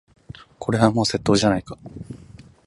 [0.57, 1.77] これはもう窃盗じゃないか。